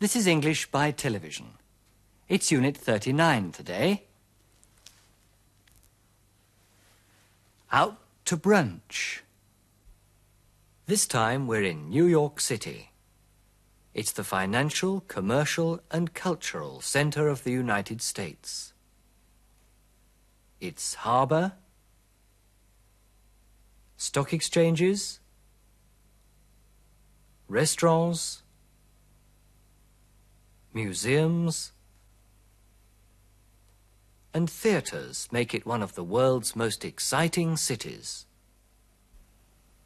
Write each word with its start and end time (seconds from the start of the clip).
This 0.00 0.16
is 0.16 0.26
English 0.26 0.70
by 0.70 0.92
television. 0.92 1.58
It's 2.26 2.50
Unit 2.50 2.74
39 2.74 3.52
today. 3.52 4.04
Out 7.70 7.98
to 8.24 8.38
brunch. 8.38 9.18
This 10.86 11.06
time 11.06 11.46
we're 11.46 11.64
in 11.64 11.90
New 11.90 12.06
York 12.06 12.40
City. 12.40 12.92
It's 13.92 14.10
the 14.10 14.24
financial, 14.24 15.02
commercial, 15.02 15.80
and 15.90 16.14
cultural 16.14 16.80
center 16.80 17.28
of 17.28 17.44
the 17.44 17.52
United 17.52 18.00
States. 18.00 18.72
Its 20.62 20.94
harbor, 20.94 21.52
stock 23.98 24.32
exchanges, 24.32 25.20
restaurants, 27.48 28.39
museums, 30.72 31.72
and 34.32 34.48
theatres 34.48 35.28
make 35.32 35.54
it 35.54 35.66
one 35.66 35.82
of 35.82 35.94
the 35.94 36.04
world's 36.04 36.54
most 36.54 36.84
exciting 36.84 37.56
cities. 37.56 38.26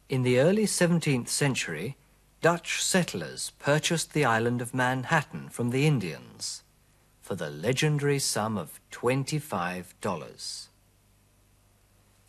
In 0.07 0.21
the 0.21 0.39
early 0.39 0.65
17th 0.65 1.29
century, 1.29 1.97
Dutch 2.41 2.83
settlers 2.83 3.51
purchased 3.57 4.13
the 4.13 4.25
island 4.25 4.61
of 4.61 4.73
Manhattan 4.73 5.49
from 5.49 5.71
the 5.71 5.87
Indians 5.87 6.61
for 7.21 7.33
the 7.33 7.49
legendary 7.49 8.19
sum 8.19 8.55
of 8.55 8.79
$25. 8.91 10.67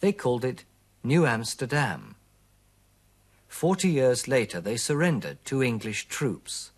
They 0.01 0.13
called 0.13 0.45
it 0.45 0.65
New 1.05 1.27
Amsterdam. 1.27 2.15
Forty 3.47 3.91
years 3.91 4.27
later, 4.27 4.59
they 4.59 4.79
surrendered 4.79 5.45
to 5.45 5.63
English 5.63 6.09
troops, 6.09 6.71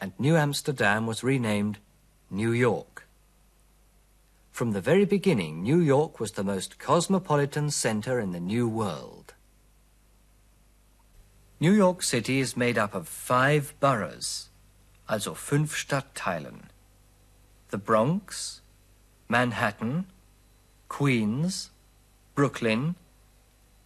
and 0.00 0.12
New 0.18 0.36
Amsterdam 0.36 1.06
was 1.06 1.22
renamed 1.22 1.78
New 2.30 2.52
York. 2.52 3.06
From 4.50 4.72
the 4.72 4.80
very 4.80 5.04
beginning, 5.04 5.62
New 5.62 5.78
York 5.78 6.20
was 6.20 6.32
the 6.32 6.44
most 6.44 6.78
cosmopolitan 6.78 7.70
center 7.70 8.18
in 8.18 8.32
the 8.32 8.40
New 8.40 8.68
World. 8.68 9.34
New 11.58 11.72
York 11.72 12.02
City 12.02 12.40
is 12.40 12.56
made 12.56 12.78
up 12.78 12.94
of 12.94 13.06
five 13.06 13.74
boroughs, 13.80 14.48
also 15.08 15.34
fünf 15.34 15.74
Stadtteilen. 15.74 16.62
The 17.68 17.78
Bronx, 17.78 18.62
Manhattan, 19.28 20.06
Queens, 20.88 21.70
Brooklyn, 22.34 22.94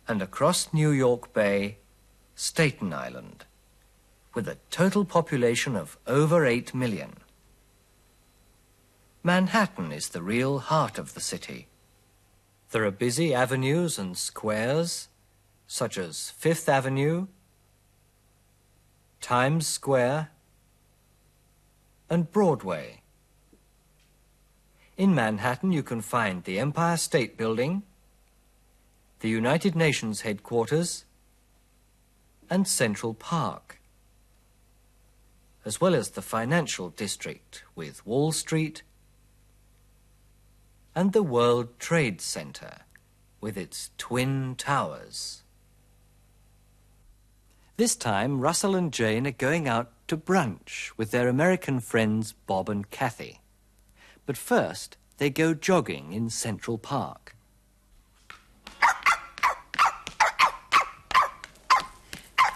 and 0.07 0.23
across 0.23 0.73
New 0.73 0.91
York 0.91 1.33
Bay, 1.33 1.79
Staten 2.35 2.93
Island, 2.93 3.45
with 4.35 4.49
a 4.49 4.59
total 4.71 5.05
population 5.05 5.77
of 5.77 5.97
over 6.07 6.45
8 6.45 6.75
million. 6.75 7.17
Manhattan 9.23 9.93
is 9.93 10.09
the 10.09 10.23
real 10.23 10.59
heart 10.59 10.99
of 10.99 11.15
the 11.15 11.21
city. 11.21 11.69
There 12.73 12.85
are 12.85 12.91
busy 12.91 13.33
avenues 13.33 13.99
and 13.99 14.19
squares, 14.19 15.09
such 15.67 15.97
as 15.97 16.31
Fifth 16.31 16.69
Avenue, 16.69 17.29
Times 19.21 19.67
Square, 19.67 20.31
and 22.11 22.31
Broadway. 22.31 23.01
In 24.97 25.15
Manhattan, 25.15 25.73
you 25.73 25.83
can 25.83 26.01
find 26.01 26.45
the 26.45 26.59
Empire 26.59 26.97
State 26.97 27.37
Building, 27.37 27.83
the 29.21 29.29
United 29.29 29.75
Nations 29.75 30.21
headquarters, 30.21 31.05
and 32.51 32.69
Central 32.69 33.15
Park, 33.15 33.81
as 35.65 35.81
well 35.81 35.95
as 35.95 36.11
the 36.11 36.23
financial 36.23 36.91
district 36.91 37.63
with 37.75 38.07
Wall 38.07 38.33
Street 38.33 38.83
and 40.95 41.13
the 41.13 41.23
World 41.23 41.79
Trade 41.79 42.21
Center 42.21 42.81
with 43.41 43.57
its 43.57 43.91
twin 43.99 44.55
towers. 44.57 45.43
This 47.77 47.97
time, 47.97 48.41
Russell 48.41 48.77
and 48.77 48.93
Jane 48.93 49.27
are 49.27 49.33
going 49.33 49.67
out 49.67 49.91
to 50.07 50.17
brunch 50.17 50.93
with 50.97 51.11
their 51.11 51.29
American 51.29 51.81
friends 51.81 52.33
Bob 52.47 52.69
and 52.69 52.89
Kathy. 52.89 53.41
But 54.27 54.37
first, 54.37 54.97
they 55.19 55.31
go 55.31 55.55
jogging 55.55 56.13
in 56.13 56.31
Central 56.31 56.79
Park. 56.79 57.35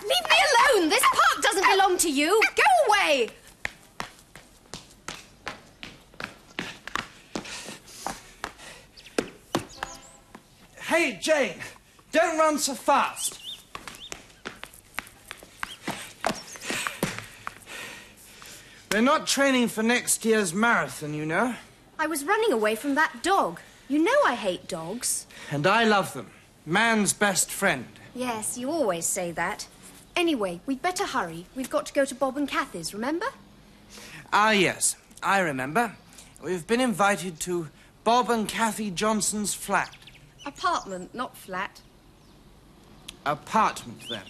Leave 0.03 0.27
me 0.31 0.39
alone! 0.55 0.89
This 0.89 1.03
park 1.03 1.43
doesn't 1.43 1.69
belong 1.69 1.99
to 1.99 2.11
you! 2.11 2.41
Go 2.55 2.68
Hey, 3.09 3.31
Jane, 11.19 11.55
don't 12.13 12.39
run 12.39 12.59
so 12.59 12.75
fast. 12.75 13.41
We're 18.93 19.01
not 19.01 19.27
training 19.27 19.69
for 19.69 19.83
next 19.83 20.27
year's 20.27 20.53
marathon, 20.53 21.15
you 21.15 21.25
know. 21.25 21.55
I 21.99 22.09
was 22.09 22.25
running 22.25 22.53
away 22.53 22.75
from 22.75 22.95
that 22.97 23.23
dog. 23.23 23.61
You 23.89 24.01
know 24.01 24.13
I 24.27 24.35
hate 24.35 24.69
dogs. 24.69 25.27
And 25.51 25.67
I 25.67 25.85
love 25.85 26.13
them. 26.13 26.31
Man's 26.67 27.15
best 27.15 27.51
friend. 27.51 27.87
Yes, 28.15 28.59
you 28.59 28.71
always 28.71 29.07
say 29.07 29.33
that. 29.33 29.67
Anyway, 30.19 30.61
we'd 30.67 30.83
better 30.83 31.07
hurry. 31.07 31.47
We've 31.55 31.71
got 31.71 31.87
to 31.87 31.93
go 31.93 32.05
to 32.05 32.13
Bob 32.13 32.37
and 32.37 32.49
Kathy's, 32.49 32.93
remember? 32.93 33.27
Ah, 34.33 34.51
yes, 34.51 34.97
I 35.23 35.39
remember. 35.39 35.95
We've 36.43 36.67
been 36.67 36.81
invited 36.81 37.39
to 37.43 37.69
Bob 38.03 38.29
and 38.29 38.49
Kathy 38.49 38.91
Johnson's 38.91 39.55
flat. 39.55 39.95
Apartment, 40.45 41.15
not 41.15 41.37
flat. 41.37 41.83
Apartment, 43.25 44.09
then. 44.11 44.25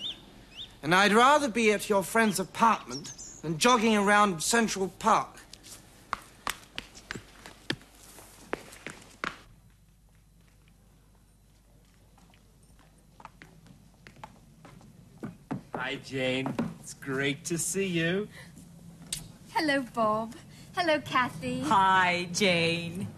And 0.83 0.95
I'd 0.95 1.15
rather 1.15 1.49
be 1.49 1.73
at 1.73 1.89
your 1.89 2.03
friend's 2.03 2.39
apartment 2.39 3.11
than 3.41 3.57
jogging 3.57 3.97
around 3.97 4.43
Central 4.43 4.89
Park. 4.99 5.38
Hi, 15.89 15.95
Jane. 16.05 16.55
It's 16.81 16.93
great 16.93 17.47
to 17.47 17.57
see 17.57 17.87
you. 17.87 18.29
Hello, 19.55 19.83
Bob. 19.95 20.35
Hello, 20.77 21.01
Kathy. 21.01 21.61
Hi, 21.61 22.29
Jane. 22.31 23.09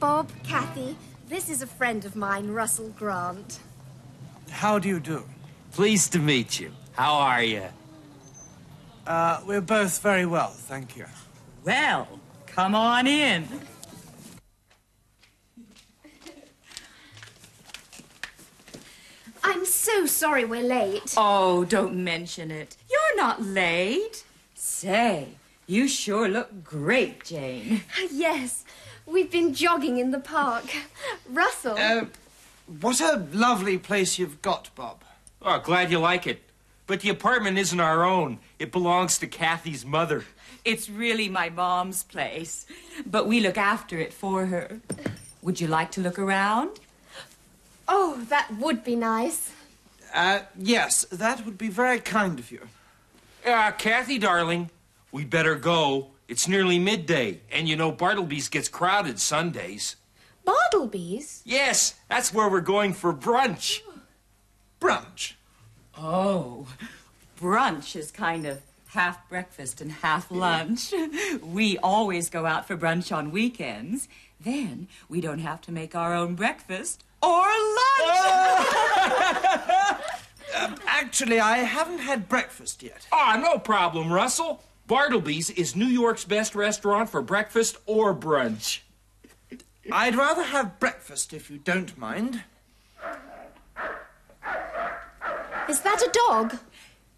Bob, 0.00 0.32
Kathy, 0.42 0.96
this 1.28 1.48
is 1.48 1.62
a 1.62 1.66
friend 1.68 2.04
of 2.04 2.16
mine, 2.16 2.48
Russell 2.48 2.88
Grant. 2.98 3.60
How 4.50 4.80
do 4.80 4.88
you 4.88 4.98
do? 4.98 5.22
Pleased 5.70 6.12
to 6.14 6.18
meet 6.18 6.58
you. 6.58 6.72
How 6.94 7.14
are 7.14 7.44
you? 7.44 7.66
Uh, 9.06 9.42
we're 9.46 9.60
both 9.60 10.02
very 10.02 10.26
well, 10.26 10.50
thank 10.50 10.96
you. 10.96 11.06
Well, 11.62 12.08
come 12.46 12.74
on 12.74 13.06
in. 13.06 13.46
I'm 19.48 19.64
so 19.86 20.04
sorry 20.04 20.44
we're 20.44 20.64
late. 20.64 21.14
Oh, 21.16 21.64
don't 21.64 22.02
mention 22.02 22.50
it. 22.50 22.76
You're 22.90 23.16
not 23.16 23.40
late. 23.40 24.24
Say, 24.56 25.28
you 25.68 25.86
sure 25.86 26.28
look 26.28 26.64
great, 26.64 27.24
Jane. 27.24 27.82
Yes, 28.10 28.64
we've 29.06 29.30
been 29.30 29.54
jogging 29.54 29.98
in 29.98 30.10
the 30.10 30.18
park. 30.18 30.64
Russell. 31.30 31.76
Uh, 31.78 32.06
what 32.80 33.00
a 33.00 33.28
lovely 33.32 33.78
place 33.78 34.18
you've 34.18 34.42
got, 34.42 34.70
Bob. 34.74 35.04
Oh, 35.40 35.60
glad 35.60 35.92
you 35.92 36.00
like 36.00 36.26
it. 36.26 36.42
But 36.88 37.02
the 37.02 37.10
apartment 37.10 37.56
isn't 37.56 37.78
our 37.78 38.04
own. 38.04 38.38
It 38.58 38.72
belongs 38.72 39.18
to 39.18 39.28
Kathy's 39.28 39.86
mother. 39.86 40.24
It's 40.64 40.90
really 40.90 41.28
my 41.28 41.48
mom's 41.48 42.02
place, 42.02 42.66
but 43.06 43.28
we 43.28 43.38
look 43.38 43.56
after 43.56 43.98
it 43.98 44.12
for 44.12 44.46
her. 44.46 44.80
Would 45.42 45.60
you 45.60 45.68
like 45.68 45.92
to 45.92 46.00
look 46.00 46.18
around? 46.18 46.80
Oh, 47.86 48.24
that 48.30 48.48
would 48.58 48.82
be 48.82 48.96
nice. 48.96 49.52
Uh, 50.14 50.40
yes, 50.56 51.04
that 51.12 51.44
would 51.44 51.58
be 51.58 51.68
very 51.68 52.00
kind 52.00 52.38
of 52.38 52.50
you. 52.50 52.68
Ah, 53.46 53.72
Kathy, 53.76 54.18
darling, 54.18 54.70
we'd 55.12 55.30
better 55.30 55.54
go. 55.54 56.08
It's 56.28 56.48
nearly 56.48 56.78
midday, 56.78 57.40
and 57.52 57.68
you 57.68 57.76
know 57.76 57.92
Bartleby's 57.92 58.48
gets 58.48 58.68
crowded 58.68 59.20
Sundays. 59.20 59.96
Bartleby's? 60.44 61.42
Yes, 61.44 61.94
that's 62.08 62.34
where 62.34 62.48
we're 62.48 62.60
going 62.60 62.92
for 62.92 63.12
brunch. 63.12 63.80
Brunch. 64.80 65.34
Oh, 65.96 66.66
brunch 67.40 67.94
is 67.94 68.10
kind 68.10 68.46
of 68.46 68.60
half 68.88 69.28
breakfast 69.28 69.80
and 69.80 69.92
half 69.92 70.30
lunch. 70.30 70.92
We 71.42 71.78
always 71.78 72.28
go 72.30 72.46
out 72.46 72.66
for 72.66 72.76
brunch 72.76 73.14
on 73.14 73.30
weekends. 73.30 74.08
Then 74.40 74.88
we 75.08 75.20
don't 75.20 75.38
have 75.38 75.60
to 75.62 75.72
make 75.72 75.94
our 75.94 76.14
own 76.14 76.34
breakfast 76.34 77.04
or 77.22 77.46
lunch. 77.46 78.18
Actually, 80.86 81.40
I 81.40 81.58
haven't 81.58 81.98
had 81.98 82.28
breakfast 82.28 82.82
yet. 82.82 83.06
Ah, 83.12 83.38
no 83.42 83.58
problem, 83.58 84.12
Russell. 84.12 84.62
Bartleby's 84.86 85.50
is 85.50 85.74
New 85.74 85.86
York's 85.86 86.24
best 86.24 86.54
restaurant 86.54 87.10
for 87.10 87.20
breakfast 87.22 87.76
or 87.86 88.14
brunch. 88.14 88.80
I'd 89.90 90.16
rather 90.16 90.42
have 90.44 90.78
breakfast 90.78 91.32
if 91.32 91.50
you 91.50 91.58
don't 91.58 91.96
mind. 91.98 92.42
Is 95.68 95.80
that 95.80 96.00
a 96.02 96.10
dog? 96.28 96.58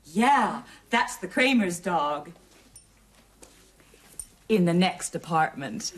Yeah, 0.05 0.63
that's 0.91 1.17
the 1.17 1.29
Kramer's 1.29 1.79
dog. 1.79 2.31
In 4.49 4.65
the 4.65 4.73
next 4.73 5.15
apartment. 5.15 5.93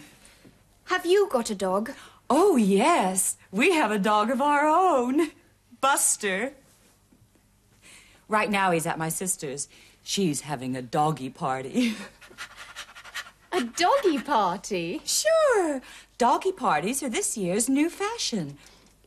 Have 0.87 1.07
you 1.07 1.29
got 1.31 1.51
a 1.51 1.55
dog? 1.55 1.93
Oh, 2.29 2.57
yes. 2.57 3.37
We 3.51 3.73
have 3.75 3.91
a 3.91 3.99
dog 3.99 4.31
of 4.31 4.41
our 4.41 4.67
own. 4.67 5.31
Buster. 5.81 6.53
Right 8.29 8.51
now 8.51 8.71
he's 8.71 8.87
at 8.87 8.99
my 8.99 9.09
sister's. 9.09 9.69
She's 10.03 10.43
having 10.43 10.77
a 10.77 10.83
doggy 10.83 11.31
party. 11.31 11.95
A 13.53 13.65
doggy 13.65 14.19
party? 14.19 15.01
Sure. 15.05 15.81
Doggy 16.19 16.53
parties 16.53 17.03
are 17.03 17.09
this 17.09 17.37
year's 17.37 17.69
new 17.69 17.91
fashion. 17.91 18.57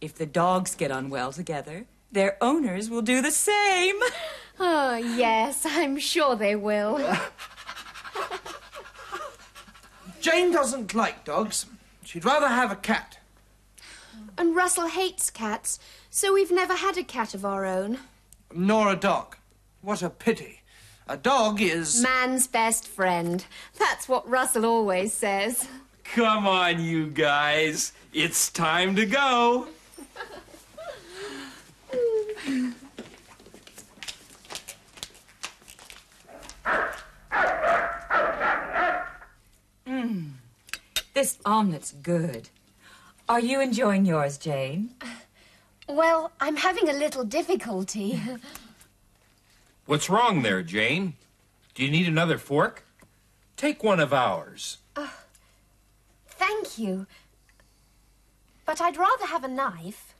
If 0.01 0.15
the 0.15 0.25
dogs 0.25 0.75
get 0.75 0.91
on 0.91 1.09
well 1.09 1.31
together, 1.31 1.85
their 2.11 2.37
owners 2.41 2.89
will 2.89 3.01
do 3.01 3.21
the 3.21 3.31
same. 3.31 3.95
Oh, 4.59 4.95
yes, 4.95 5.65
I'm 5.65 5.97
sure 5.97 6.35
they 6.35 6.55
will. 6.55 6.99
Jane 10.21 10.51
doesn't 10.51 10.93
like 10.93 11.25
dogs. 11.25 11.65
She'd 12.05 12.23
rather 12.23 12.47
have 12.47 12.71
a 12.71 12.75
cat. 12.75 13.17
And 14.37 14.55
Russell 14.55 14.87
hates 14.87 15.29
cats, 15.29 15.79
so 16.09 16.33
we've 16.33 16.51
never 16.51 16.75
had 16.75 16.97
a 16.97 17.03
cat 17.03 17.33
of 17.33 17.45
our 17.45 17.65
own. 17.65 17.99
Nor 18.53 18.91
a 18.91 18.95
dog. 18.95 19.37
What 19.81 20.01
a 20.01 20.09
pity. 20.09 20.61
A 21.07 21.17
dog 21.17 21.61
is. 21.61 22.01
Man's 22.01 22.47
best 22.47 22.87
friend. 22.87 23.45
That's 23.77 24.07
what 24.07 24.27
Russell 24.29 24.65
always 24.65 25.13
says. 25.13 25.67
Come 26.03 26.47
on, 26.47 26.81
you 26.81 27.07
guys. 27.07 27.93
It's 28.13 28.49
time 28.49 28.95
to 28.95 29.05
go. 29.05 29.67
Mm. 39.85 40.31
This 41.13 41.37
omelet's 41.45 41.91
good. 41.91 42.49
Are 43.29 43.39
you 43.39 43.61
enjoying 43.61 44.05
yours, 44.05 44.37
Jane? 44.37 44.91
Well, 45.85 46.31
I'm 46.39 46.55
having 46.55 46.87
a 46.87 46.93
little 46.93 47.25
difficulty. 47.25 48.21
What's 49.85 50.09
wrong 50.09 50.41
there, 50.41 50.63
Jane? 50.63 51.15
Do 51.75 51.83
you 51.83 51.91
need 51.91 52.07
another 52.07 52.37
fork? 52.37 52.85
Take 53.57 53.83
one 53.83 53.99
of 53.99 54.13
ours. 54.13 54.77
Uh, 54.95 55.09
thank 56.25 56.79
you. 56.79 57.05
But 58.65 58.79
I'd 58.79 58.95
rather 58.95 59.25
have 59.25 59.43
a 59.43 59.49
knife. 59.49 60.15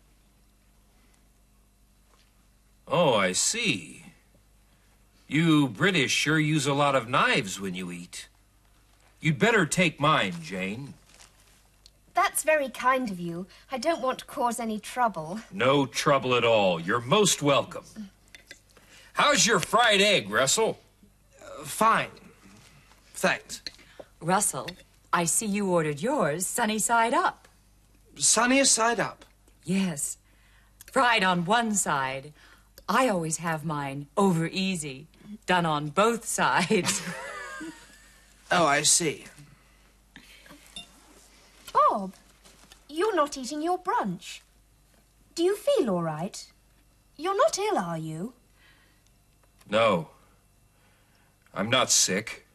Oh, 2.85 3.13
I 3.13 3.31
see. 3.31 4.07
You 5.29 5.69
British 5.69 6.11
sure 6.11 6.39
use 6.39 6.67
a 6.67 6.73
lot 6.73 6.93
of 6.93 7.07
knives 7.07 7.57
when 7.57 7.73
you 7.73 7.89
eat. 7.89 8.27
You'd 9.21 9.39
better 9.39 9.65
take 9.65 9.97
mine, 9.97 10.35
Jane. 10.41 10.95
That's 12.13 12.43
very 12.43 12.69
kind 12.69 13.09
of 13.09 13.19
you. 13.19 13.47
I 13.71 13.77
don't 13.77 14.01
want 14.01 14.19
to 14.19 14.25
cause 14.25 14.59
any 14.59 14.79
trouble. 14.79 15.39
No 15.51 15.85
trouble 15.85 16.35
at 16.35 16.43
all. 16.43 16.79
You're 16.79 17.01
most 17.01 17.41
welcome. 17.41 17.85
How's 19.13 19.45
your 19.45 19.59
fried 19.59 20.01
egg, 20.01 20.29
Russell? 20.29 20.79
Uh, 21.41 21.63
fine. 21.65 22.09
Thanks. 23.13 23.61
Russell, 24.21 24.69
I 25.11 25.25
see 25.25 25.45
you 25.45 25.69
ordered 25.69 26.01
yours 26.01 26.45
sunny 26.45 26.79
side 26.79 27.13
up. 27.13 27.47
Sunny 28.15 28.63
side 28.63 28.99
up. 28.99 29.25
Yes. 29.63 30.17
Fried 30.91 31.23
on 31.23 31.45
one 31.45 31.73
side. 31.73 32.33
I 32.87 33.07
always 33.07 33.37
have 33.37 33.65
mine 33.65 34.07
over 34.17 34.45
easy, 34.47 35.07
done 35.45 35.65
on 35.65 35.87
both 35.87 36.25
sides. 36.39 37.01
Oh, 38.51 38.65
I 38.65 38.83
see. 38.83 39.25
Bob, 41.93 42.15
you're 42.89 43.15
not 43.15 43.37
eating 43.37 43.61
your 43.61 43.77
brunch. 43.77 44.39
Do 45.35 45.43
you 45.43 45.55
feel 45.55 45.91
all 45.91 46.01
right? 46.01 46.43
You're 47.17 47.37
not 47.37 47.59
ill, 47.59 47.77
are 47.77 47.99
you? 47.99 48.33
No. 49.69 50.07
I'm 51.53 51.69
not 51.69 51.91
sick. 51.91 52.47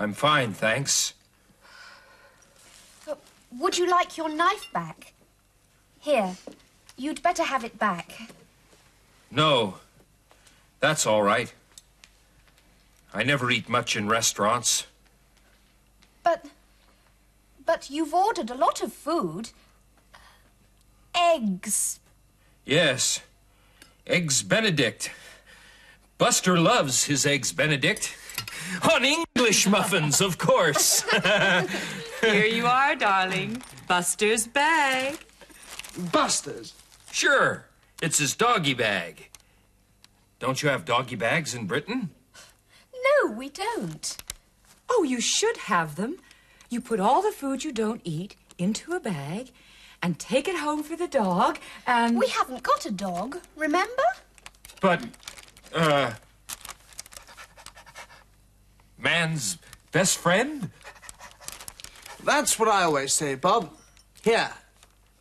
I'm 0.00 0.14
fine, 0.14 0.52
thanks. 0.52 1.14
Uh, 3.08 3.14
would 3.56 3.78
you 3.78 3.88
like 3.88 4.16
your 4.16 4.34
knife 4.34 4.66
back? 4.72 5.12
Here, 6.00 6.34
you'd 6.96 7.22
better 7.22 7.44
have 7.44 7.62
it 7.62 7.78
back. 7.78 8.32
No. 9.30 9.74
That's 10.80 11.06
all 11.06 11.22
right. 11.22 11.54
I 13.14 13.22
never 13.22 13.48
eat 13.52 13.68
much 13.68 13.94
in 13.94 14.08
restaurants. 14.08 14.88
But. 16.24 16.44
But 17.68 17.90
you've 17.90 18.14
ordered 18.14 18.48
a 18.48 18.54
lot 18.54 18.80
of 18.82 18.94
food. 18.94 19.50
Eggs. 21.14 22.00
Yes. 22.64 23.20
Eggs 24.06 24.42
Benedict. 24.42 25.10
Buster 26.16 26.58
loves 26.58 27.04
his 27.04 27.26
eggs 27.26 27.52
Benedict. 27.52 28.16
On 28.90 29.04
English 29.04 29.66
muffins, 29.66 30.22
of 30.22 30.38
course. 30.38 31.02
Here 32.22 32.46
you 32.46 32.64
are, 32.64 32.94
darling. 32.94 33.62
Buster's 33.86 34.46
bag. 34.46 35.18
Busters. 36.10 36.72
sure. 37.12 37.66
It's 38.00 38.16
his 38.16 38.34
doggy 38.34 38.72
bag. 38.72 39.28
Don't 40.38 40.62
you 40.62 40.70
have 40.70 40.86
doggy 40.86 41.16
bags 41.16 41.54
in 41.54 41.66
Britain? 41.66 42.08
No, 42.94 43.30
we 43.30 43.50
don't. 43.50 44.16
Oh, 44.88 45.02
you 45.02 45.20
should 45.20 45.58
have 45.68 45.96
them. 45.96 46.16
You 46.68 46.80
put 46.80 47.00
all 47.00 47.22
the 47.22 47.32
food 47.32 47.64
you 47.64 47.72
don't 47.72 48.00
eat 48.04 48.36
into 48.58 48.92
a 48.92 49.00
bag 49.00 49.50
and 50.02 50.18
take 50.18 50.46
it 50.46 50.56
home 50.56 50.82
for 50.82 50.96
the 50.96 51.08
dog 51.08 51.58
and. 51.86 52.18
We 52.18 52.28
haven't 52.28 52.62
got 52.62 52.86
a 52.86 52.90
dog, 52.90 53.38
remember? 53.56 54.02
But, 54.80 55.02
uh. 55.74 56.12
Man's 58.98 59.58
best 59.92 60.18
friend? 60.18 60.70
That's 62.22 62.58
what 62.58 62.68
I 62.68 62.82
always 62.82 63.12
say, 63.12 63.34
Bob. 63.34 63.70
Here, 64.22 64.50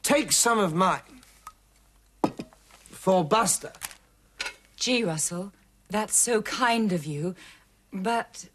take 0.03 0.31
some 0.31 0.59
of 0.59 0.73
mine. 0.73 1.01
For 2.89 3.23
Buster. 3.23 3.71
Gee, 4.75 5.03
Russell, 5.03 5.53
that's 5.89 6.17
so 6.17 6.41
kind 6.41 6.91
of 6.91 7.05
you. 7.05 7.35
But 7.93 8.49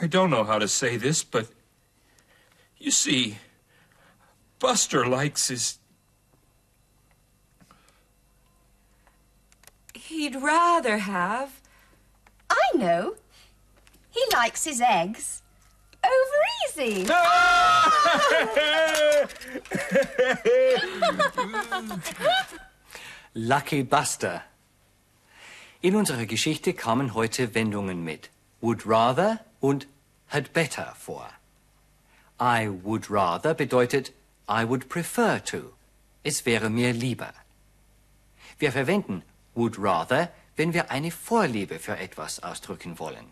I 0.00 0.06
don't 0.06 0.30
know 0.30 0.44
how 0.44 0.58
to 0.58 0.68
say 0.68 0.96
this, 0.96 1.24
but. 1.24 1.48
You 2.80 2.92
see, 2.92 3.38
Buster 4.60 5.04
likes 5.04 5.48
his. 5.48 5.78
he'd 10.08 10.36
rather 10.36 10.98
have. 10.98 11.60
I 12.50 12.66
know. 12.74 13.14
He 14.10 14.22
likes 14.32 14.64
his 14.64 14.80
eggs. 14.80 15.42
Over 16.02 16.40
easy. 16.64 17.06
Lucky 23.34 23.82
Buster. 23.82 24.42
In 25.80 25.94
unserer 25.94 26.26
Geschichte 26.26 26.72
kamen 26.72 27.14
heute 27.14 27.54
Wendungen 27.54 28.02
mit 28.04 28.30
would 28.60 28.86
rather 28.86 29.40
und 29.60 29.86
had 30.28 30.52
better 30.52 30.94
vor. 30.96 31.30
I 32.40 32.68
would 32.68 33.10
rather 33.10 33.54
bedeutet 33.54 34.12
I 34.48 34.64
would 34.64 34.88
prefer 34.88 35.40
to. 35.44 35.72
Es 36.22 36.46
wäre 36.46 36.70
mir 36.70 36.92
lieber. 36.92 37.32
Wir 38.58 38.72
verwenden 38.72 39.22
would 39.54 39.78
rather, 39.78 40.30
wenn 40.56 40.72
wir 40.72 40.90
eine 40.90 41.10
Vorliebe 41.10 41.78
für 41.78 41.96
etwas 41.96 42.42
ausdrücken 42.42 42.98
wollen. 42.98 43.26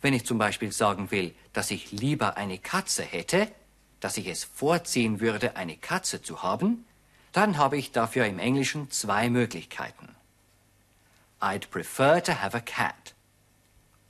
Wenn 0.00 0.14
ich 0.14 0.24
zum 0.24 0.38
Beispiel 0.38 0.72
sagen 0.72 1.10
will, 1.10 1.34
dass 1.52 1.70
ich 1.70 1.92
lieber 1.92 2.36
eine 2.36 2.58
Katze 2.58 3.02
hätte, 3.02 3.48
dass 4.00 4.16
ich 4.16 4.26
es 4.26 4.44
vorziehen 4.44 5.20
würde, 5.20 5.56
eine 5.56 5.76
Katze 5.76 6.22
zu 6.22 6.42
haben, 6.42 6.86
dann 7.32 7.58
habe 7.58 7.76
ich 7.76 7.92
dafür 7.92 8.26
im 8.26 8.38
Englischen 8.38 8.90
zwei 8.90 9.28
Möglichkeiten. 9.28 10.14
I'd 11.40 11.68
prefer 11.70 12.22
to 12.22 12.32
have 12.32 12.56
a 12.56 12.60
cat. 12.60 13.14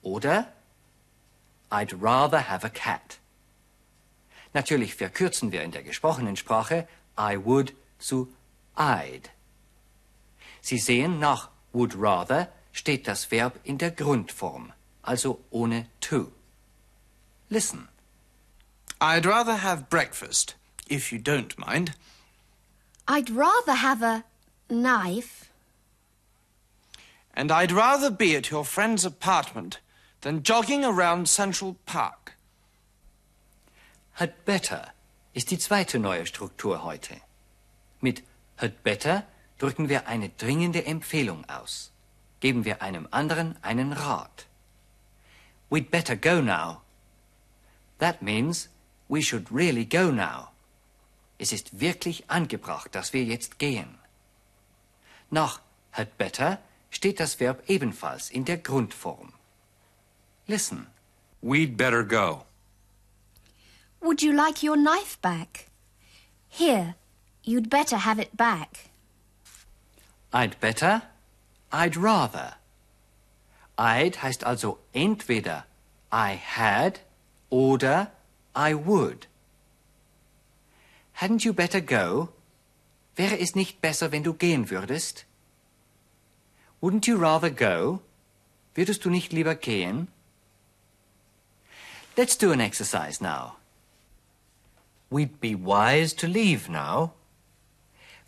Oder 0.03 0.53
I'd 1.71 1.93
rather 1.93 2.41
have 2.41 2.65
a 2.65 2.71
cat. 2.71 3.19
Natürlich 4.53 4.95
verkürzen 4.95 5.53
wir 5.53 5.63
in 5.63 5.71
der 5.71 5.83
gesprochenen 5.83 6.37
Sprache 6.37 6.89
I 7.17 7.37
would 7.37 7.73
zu 7.99 8.29
I'd. 8.77 9.31
Sie 10.61 10.79
sehen, 10.79 11.19
nach 11.21 11.49
would 11.73 11.95
rather 11.95 12.49
steht 12.73 13.07
das 13.07 13.31
Verb 13.31 13.61
in 13.65 13.79
der 13.79 13.91
Grundform, 13.91 14.73
also 15.03 15.41
ohne 15.51 15.87
to. 16.01 16.33
Listen. 17.49 17.89
I'd 19.01 19.25
rather 19.25 19.57
have 19.57 19.89
breakfast, 19.89 20.57
if 20.89 21.11
you 21.13 21.19
don't 21.19 21.59
mind. 21.59 21.95
I'd 23.09 23.31
rather 23.31 23.75
have 23.75 24.03
a 24.03 24.25
knife. 24.69 25.51
And 27.33 27.51
I'd 27.51 27.73
rather 27.73 28.11
be 28.11 28.37
at 28.37 28.51
your 28.51 28.65
friend's 28.65 29.05
apartment 29.05 29.79
than 30.21 30.43
jogging 30.43 30.85
around 30.85 31.29
Central 31.29 31.77
Park. 31.87 32.37
Had 34.13 34.45
better 34.45 34.93
ist 35.33 35.51
die 35.51 35.59
zweite 35.59 35.99
neue 35.99 36.27
Struktur 36.27 36.85
heute. 36.85 37.21
Mit 38.01 38.23
had 38.57 38.83
better 38.83 39.25
drücken 39.59 39.89
wir 39.89 40.07
eine 40.07 40.29
dringende 40.29 40.85
Empfehlung 40.85 41.49
aus. 41.49 41.91
Geben 42.41 42.65
wir 42.65 42.83
einem 42.83 43.07
anderen 43.11 43.57
einen 43.63 43.93
Rat. 43.93 44.47
We'd 45.71 45.91
better 45.91 46.17
go 46.17 46.41
now. 46.41 46.83
That 47.99 48.23
means 48.23 48.69
we 49.09 49.23
should 49.23 49.51
really 49.53 49.85
go 49.85 50.11
now. 50.11 50.49
Es 51.39 51.53
ist 51.53 51.81
wirklich 51.81 52.29
angebracht, 52.29 52.95
dass 52.95 53.13
wir 53.13 53.25
jetzt 53.25 53.59
gehen. 53.59 53.99
Nach 55.31 55.61
had 55.93 56.19
better 56.19 56.59
steht 56.91 57.21
das 57.21 57.41
Verb 57.41 57.63
ebenfalls 57.69 58.31
in 58.31 58.45
der 58.45 58.59
Grundform. 58.59 59.30
Listen. 60.51 60.89
We'd 61.41 61.77
better 61.77 62.03
go. 62.03 62.43
Would 64.03 64.21
you 64.21 64.33
like 64.33 64.65
your 64.65 64.77
knife 64.77 65.17
back? 65.23 65.71
Here, 66.49 66.97
you'd 67.45 67.71
better 67.71 67.99
have 67.99 68.19
it 68.19 68.37
back. 68.37 68.91
I'd 70.33 70.59
better, 70.59 71.03
I'd 71.71 71.97
rather. 71.97 72.55
I'd 73.79 74.17
heißt 74.25 74.45
also 74.45 74.79
entweder 74.93 75.67
I 76.11 76.33
had 76.35 76.99
oder 77.49 78.11
I 78.57 78.75
would. 78.75 79.29
Hadn't 81.21 81.45
you 81.45 81.53
better 81.53 81.81
go? 81.81 82.31
Wäre 83.15 83.39
es 83.39 83.55
nicht 83.55 83.81
besser, 83.81 84.11
wenn 84.11 84.25
du 84.25 84.35
gehen 84.35 84.69
würdest? 84.69 85.27
Wouldn't 86.83 87.07
you 87.07 87.17
rather 87.17 87.51
go? 87.51 88.01
Würdest 88.75 89.05
du 89.05 89.11
nicht 89.11 89.33
lieber 89.33 89.55
gehen? 89.55 90.09
Let's 92.21 92.37
do 92.37 92.53
an 92.53 92.61
exercise 92.61 93.23
now. 93.23 93.57
We'd 95.09 95.41
be 95.41 95.55
wise 95.55 96.13
to 96.21 96.29
leave 96.29 96.69
now. 96.69 97.15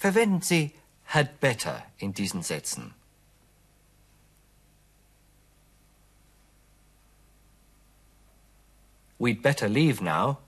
Verwenden 0.01 0.43
Sie 0.43 0.73
had 1.09 1.39
better 1.41 1.83
in 1.99 2.15
diesen 2.15 2.41
Sätzen. 2.41 2.95
We'd 9.19 9.43
better 9.43 9.69
leave 9.69 10.01
now. 10.01 10.39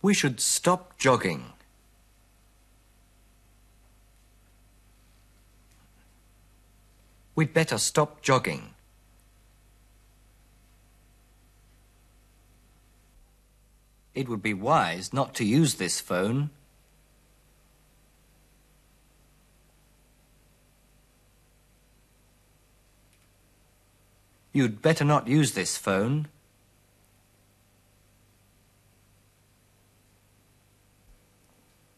We 0.00 0.14
should 0.14 0.38
stop 0.38 0.96
jogging. 0.96 1.54
We'd 7.40 7.54
better 7.54 7.78
stop 7.78 8.20
jogging. 8.20 8.74
It 14.14 14.28
would 14.28 14.42
be 14.42 14.52
wise 14.52 15.14
not 15.14 15.34
to 15.36 15.44
use 15.46 15.76
this 15.76 16.00
phone. 16.00 16.50
You'd 24.52 24.82
better 24.82 25.06
not 25.06 25.26
use 25.26 25.52
this 25.52 25.78
phone. 25.78 26.28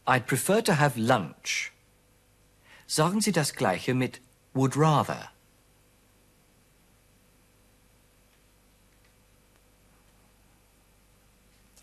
I'd 0.07 0.25
prefer 0.25 0.61
to 0.61 0.75
have 0.75 0.97
lunch. 0.97 1.73
Sagen 2.87 3.19
Sie 3.19 3.33
das 3.33 3.51
gleiche 3.51 3.93
mit 3.93 4.21
would 4.53 4.77
rather. 4.77 5.32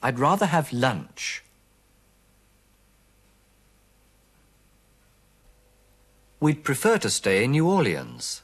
I'd 0.03 0.19
rather 0.19 0.47
have 0.47 0.73
lunch. 0.73 1.43
We'd 6.41 6.65
prefer 6.65 6.97
to 6.99 7.11
stay 7.11 7.45
in 7.45 7.53
New 7.53 7.69
Orleans. 7.69 8.43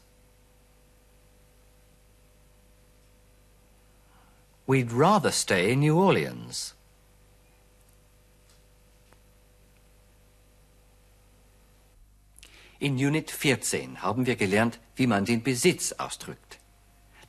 We'd 4.66 4.92
rather 4.92 5.30
stay 5.30 5.72
in 5.72 5.80
New 5.80 5.98
Orleans. 5.98 6.74
In 12.78 12.98
Unit 12.98 13.30
14 13.30 14.02
haben 14.02 14.26
wir 14.26 14.36
gelernt, 14.36 14.78
wie 14.96 15.06
man 15.06 15.24
den 15.24 15.42
Besitz 15.42 15.92
ausdrückt. 15.92 16.58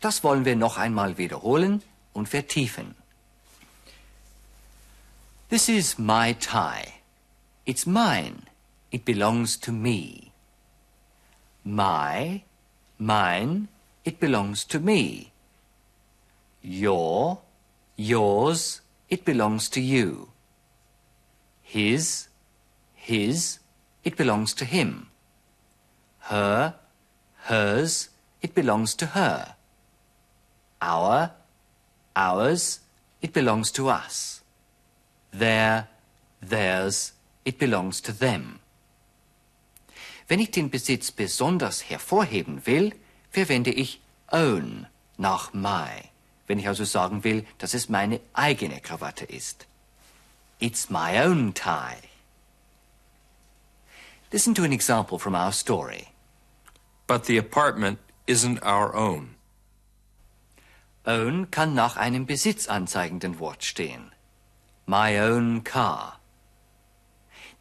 Das 0.02 0.24
wollen 0.24 0.44
wir 0.44 0.58
noch 0.58 0.78
einmal 0.78 1.18
wiederholen 1.18 1.82
und 2.12 2.28
vertiefen. 2.28 2.96
This 5.50 5.70
is 5.70 5.98
my 5.98 6.34
tie. 6.34 6.96
It's 7.66 7.88
mine. 7.88 8.48
It 8.92 9.06
belongs 9.06 9.56
to 9.58 9.72
me. 9.72 10.34
My, 11.64 12.44
mine, 13.00 13.70
it 14.04 14.20
belongs 14.20 14.66
to 14.66 14.80
me. 14.82 15.32
Your, 16.62 17.40
yours, 17.96 18.82
it 19.10 19.24
belongs 19.24 19.70
to 19.70 19.80
you. 19.80 20.32
His, 21.62 22.28
his, 22.94 23.60
it 24.04 24.18
belongs 24.18 24.54
to 24.56 24.66
him. 24.66 25.12
Her, 26.28 26.76
hers, 27.44 28.10
it 28.42 28.54
belongs 28.54 28.96
to 28.96 29.06
her. 29.08 29.56
Our, 30.82 31.32
ours, 32.18 32.82
it 33.22 33.32
belongs 33.32 33.72
to 33.72 33.88
us. 33.88 34.37
Their, 35.38 35.88
theirs, 36.42 37.14
it 37.46 37.58
belongs 37.60 38.02
to 38.02 38.12
them. 38.12 38.60
Wenn 40.28 40.40
ich 40.40 40.52
den 40.52 40.70
Besitz 40.70 41.12
besonders 41.12 41.90
hervorheben 41.90 42.66
will, 42.66 42.94
verwende 43.32 43.72
ich 43.72 44.02
own 44.32 44.88
nach 45.18 45.54
my. 45.54 46.10
Wenn 46.48 46.60
ich 46.60 46.68
also 46.68 46.86
sagen 46.86 47.24
will, 47.24 47.46
dass 47.58 47.74
es 47.74 47.90
meine 47.90 48.20
eigene 48.34 48.80
Krawatte 48.80 49.26
ist. 49.26 49.66
It's 50.60 50.90
my 50.90 51.20
own 51.20 51.54
tie. 51.54 51.98
Listen 54.32 54.54
to 54.56 54.64
an 54.64 54.72
example 54.72 55.20
from 55.20 55.36
our 55.36 55.52
story. 55.52 56.08
But 57.06 57.26
the 57.26 57.38
apartment 57.38 58.00
isn't 58.26 58.62
our 58.64 58.94
own. 58.94 59.36
Own 61.06 61.50
kann 61.52 61.74
nach 61.74 61.96
einem 61.96 62.26
besitzanzeigenden 62.26 63.40
Wort 63.40 63.64
stehen. 63.64 64.12
My 64.90 65.20
own 65.20 65.66
car. 65.66 66.20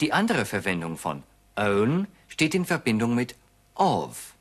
Die 0.00 0.12
andere 0.12 0.45
Verwendung 0.45 0.97
von 0.97 1.25
own 1.56 2.06
steht 2.28 2.54
in 2.54 2.64
Verbindung 2.64 3.16
mit 3.16 3.35
of. 3.75 4.37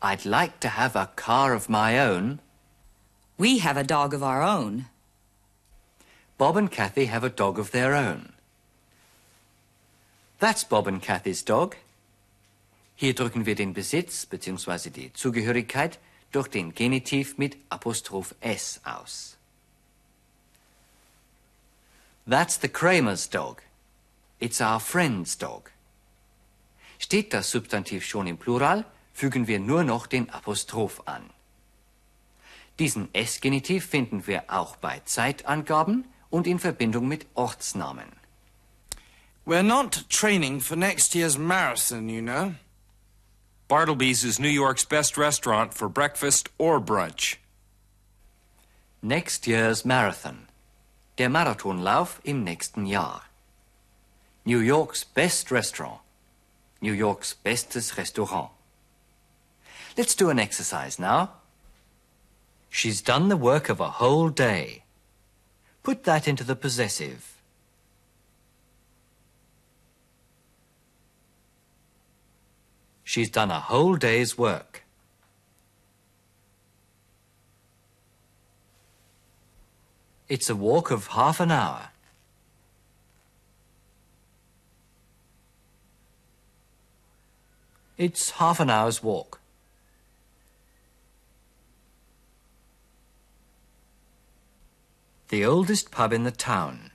I'd 0.00 0.24
like 0.24 0.58
to 0.60 0.68
have 0.68 0.96
a 0.96 1.06
car 1.16 1.54
of 1.54 1.68
my 1.68 2.00
own. 2.00 2.40
We 3.36 3.58
have 3.58 3.76
a 3.76 3.84
dog 3.84 4.14
of 4.14 4.22
our 4.22 4.42
own. 4.42 4.86
Bob 6.38 6.56
and 6.56 6.70
Kathy 6.70 7.06
have 7.06 7.24
a 7.24 7.30
dog 7.30 7.58
of 7.58 7.72
their 7.72 7.94
own. 7.94 8.32
That's 10.38 10.64
Bob 10.64 10.86
and 10.86 11.02
Kathy's 11.02 11.44
dog. 11.44 11.76
Hier 12.94 13.14
drücken 13.14 13.44
wir 13.44 13.54
den 13.54 13.74
Besitz 13.74 14.24
bzw. 14.24 14.90
die 14.90 15.12
Zugehörigkeit 15.12 15.98
durch 16.32 16.48
den 16.48 16.74
Genitiv 16.74 17.38
mit 17.38 17.56
Apostroph 17.68 18.34
S 18.40 18.80
aus. 18.84 19.37
That's 22.28 22.58
the 22.58 22.68
Kramer's 22.68 23.26
dog. 23.26 23.62
It's 24.38 24.60
our 24.60 24.80
friend's 24.80 25.38
dog. 25.38 25.70
Steht 26.98 27.32
das 27.32 27.50
Substantiv 27.50 28.04
schon 28.04 28.26
im 28.26 28.36
Plural, 28.36 28.84
fügen 29.14 29.46
wir 29.46 29.58
nur 29.58 29.82
noch 29.82 30.06
den 30.06 30.28
Apostroph 30.28 31.00
an. 31.06 31.30
Diesen 32.78 33.08
S-Genitiv 33.14 33.86
finden 33.86 34.26
wir 34.26 34.44
auch 34.48 34.76
bei 34.76 35.00
Zeitangaben 35.06 36.04
und 36.28 36.46
in 36.46 36.58
Verbindung 36.58 37.08
mit 37.08 37.26
Ortsnamen. 37.34 38.12
We're 39.46 39.62
not 39.62 40.04
training 40.10 40.60
for 40.60 40.76
next 40.76 41.14
year's 41.14 41.38
marathon, 41.38 42.10
you 42.10 42.20
know. 42.20 42.54
Bartleby's 43.68 44.22
is 44.22 44.38
New 44.38 44.48
York's 44.48 44.84
best 44.84 45.16
restaurant 45.16 45.72
for 45.72 45.88
breakfast 45.88 46.50
or 46.58 46.78
brunch. 46.78 47.38
Next 49.00 49.46
year's 49.46 49.86
Marathon. 49.86 50.48
Der 51.18 51.28
Marathonlauf 51.28 52.20
im 52.22 52.44
nächsten 52.44 52.86
Jahr. 52.86 53.22
New 54.44 54.60
York's 54.60 55.04
best 55.04 55.50
restaurant. 55.50 56.00
New 56.80 56.92
York's 56.92 57.34
bestes 57.34 57.96
Restaurant. 57.96 58.50
Let's 59.96 60.14
do 60.14 60.30
an 60.30 60.38
exercise 60.38 61.00
now. 61.00 61.30
She's 62.70 63.02
done 63.02 63.28
the 63.28 63.36
work 63.36 63.68
of 63.68 63.80
a 63.80 63.98
whole 63.98 64.30
day. 64.30 64.84
Put 65.82 66.04
that 66.04 66.28
into 66.28 66.44
the 66.44 66.54
possessive. 66.54 67.42
She's 73.02 73.30
done 73.30 73.50
a 73.50 73.58
whole 73.58 73.96
day's 73.96 74.38
work. 74.38 74.84
It's 80.28 80.50
a 80.50 80.56
walk 80.56 80.90
of 80.90 81.08
half 81.08 81.40
an 81.40 81.50
hour. 81.50 81.88
It's 87.96 88.32
half 88.32 88.60
an 88.60 88.70
hour's 88.70 89.02
walk. 89.02 89.40
The 95.28 95.44
oldest 95.44 95.90
pub 95.90 96.12
in 96.12 96.24
the 96.24 96.30
town. 96.30 96.90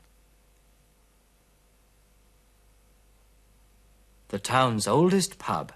The 4.30 4.40
town's 4.40 4.88
oldest 4.88 5.38
pub. 5.38 5.72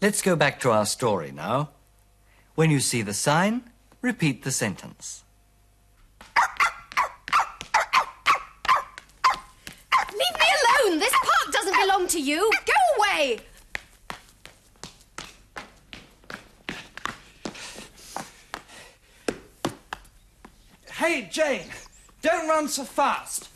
Let's 0.00 0.22
go 0.22 0.34
back 0.34 0.58
to 0.60 0.70
our 0.70 0.86
story 0.86 1.30
now. 1.30 1.70
When 2.54 2.70
you 2.70 2.80
see 2.80 3.00
the 3.00 3.14
sign, 3.14 3.62
repeat 4.02 4.44
the 4.44 4.50
sentence. 4.50 5.24
Leave 10.10 10.36
me 10.38 10.46
alone! 10.60 10.98
This 10.98 11.12
park 11.12 11.52
doesn't 11.52 11.76
belong 11.80 12.06
to 12.08 12.20
you! 12.20 12.50
Go 12.66 12.72
away! 12.98 13.38
Hey, 20.90 21.28
Jane, 21.32 21.66
don't 22.20 22.48
run 22.48 22.68
so 22.68 22.84
fast. 22.84 23.48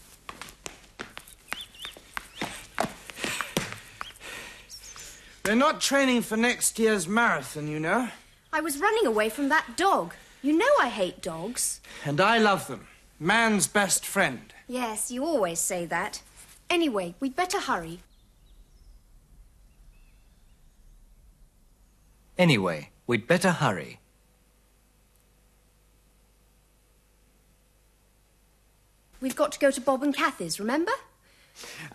They're 5.45 5.55
not 5.55 5.81
training 5.83 6.23
for 6.23 6.37
next 6.37 6.79
year's 6.79 7.07
marathon, 7.07 7.69
you 7.69 7.79
know. 7.79 8.09
I 8.57 8.61
was 8.61 8.81
running 8.81 9.05
away 9.05 9.29
from 9.29 9.51
that 9.51 9.77
dog. 9.77 10.15
You 10.41 10.57
know 10.57 10.65
I 10.81 10.89
hate 10.89 11.21
dogs. 11.21 11.83
And 12.07 12.23
I 12.23 12.39
love 12.39 12.69
them. 12.69 12.87
Man's 13.21 13.67
best 13.67 14.07
friend. 14.07 14.51
Yes, 14.67 15.11
you 15.11 15.27
always 15.27 15.59
say 15.59 15.85
that. 15.85 16.23
Anyway, 16.71 17.15
we'd 17.21 17.37
better 17.37 17.61
hurry. 17.61 18.01
Anyway, 22.39 22.89
we'd 23.07 23.27
better 23.27 23.51
hurry. 23.51 24.01
We've 29.21 29.37
got 29.37 29.53
to 29.53 29.59
go 29.59 29.71
to 29.71 29.83
Bob 29.83 30.03
and 30.03 30.17
Kathy's, 30.17 30.59
remember? 30.59 30.93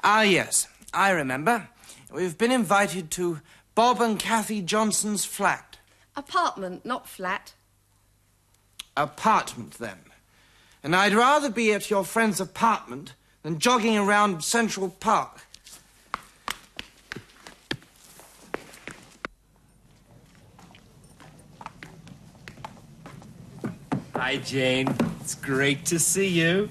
Ah, 0.03 0.21
yes, 0.21 0.67
I 0.93 1.09
remember. 1.09 1.69
We've 2.13 2.37
been 2.37 2.51
invited 2.51 3.09
to 3.11 3.41
Bob 3.73 3.99
and 3.99 4.19
Kathy 4.19 4.61
Johnson's 4.61 5.25
flat. 5.25 5.70
Apartment, 6.15 6.85
not 6.85 7.07
flat. 7.07 7.53
Apartment, 8.97 9.73
then. 9.79 9.99
And 10.83 10.95
I'd 10.95 11.13
rather 11.13 11.49
be 11.49 11.73
at 11.73 11.89
your 11.89 12.03
friend's 12.03 12.41
apartment 12.41 13.13
than 13.43 13.59
jogging 13.59 13.97
around 13.97 14.43
Central 14.43 14.89
Park. 14.89 15.45
Hi, 24.15 24.37
Jane. 24.37 24.93
It's 25.19 25.35
great 25.35 25.85
to 25.87 25.99
see 25.99 26.27
you. 26.27 26.69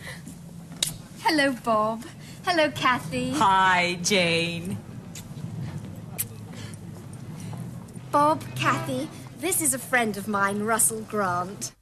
Hello, 1.23 1.53
Bob. 1.65 2.05
Hello, 2.45 2.71
Kathy. 2.71 3.33
Hi, 3.33 3.99
Jane. 4.03 4.79
Bob, 8.11 8.43
Kathy, 8.57 9.09
this 9.41 9.63
is 9.63 9.75
a 9.75 9.79
friend 9.79 10.17
of 10.17 10.29
mine, 10.29 10.61
Russell 10.61 11.01
Grant. 11.01 11.73